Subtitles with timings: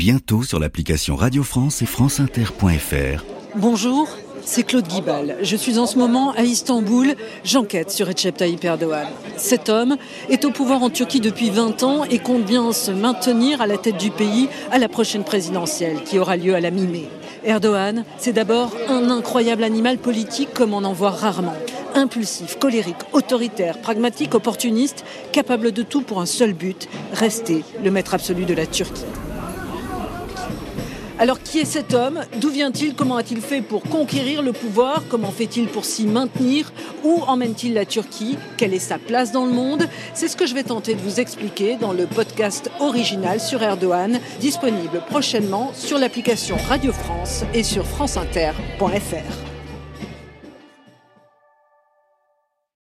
[0.00, 3.22] bientôt sur l'application Radio France et franceinter.fr.
[3.54, 4.08] Bonjour,
[4.42, 5.36] c'est Claude Guibal.
[5.42, 7.14] Je suis en ce moment à Istanbul.
[7.44, 9.08] J'enquête sur Recep Tayyip Erdogan.
[9.36, 9.98] Cet homme
[10.30, 13.76] est au pouvoir en Turquie depuis 20 ans et compte bien se maintenir à la
[13.76, 17.06] tête du pays à la prochaine présidentielle qui aura lieu à la mi-mai.
[17.44, 21.56] Erdogan, c'est d'abord un incroyable animal politique comme on en voit rarement.
[21.94, 28.14] Impulsif, colérique, autoritaire, pragmatique, opportuniste, capable de tout pour un seul but, rester le maître
[28.14, 29.04] absolu de la Turquie.
[31.18, 32.20] Alors qui est cet homme?
[32.40, 32.94] D'où vient-il?
[32.94, 35.02] Comment a-t-il fait pour conquérir le pouvoir?
[35.10, 36.72] Comment fait-il pour s'y maintenir?
[37.04, 38.38] Où emmène-t-il la Turquie?
[38.56, 39.86] Quelle est sa place dans le monde?
[40.14, 44.18] C'est ce que je vais tenter de vous expliquer dans le podcast original sur Erdogan,
[44.40, 49.49] disponible prochainement sur l'application Radio France et sur franceinter.fr.